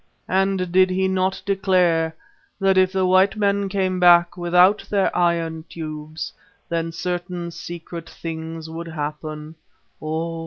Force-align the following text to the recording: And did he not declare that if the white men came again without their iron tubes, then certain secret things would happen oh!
And 0.33 0.71
did 0.71 0.89
he 0.89 1.07
not 1.07 1.39
declare 1.45 2.15
that 2.59 2.75
if 2.75 2.91
the 2.91 3.05
white 3.05 3.35
men 3.35 3.69
came 3.69 3.97
again 4.01 4.25
without 4.35 4.79
their 4.89 5.15
iron 5.15 5.63
tubes, 5.69 6.33
then 6.69 6.91
certain 6.91 7.51
secret 7.51 8.09
things 8.09 8.67
would 8.67 8.87
happen 8.87 9.53
oh! 10.01 10.39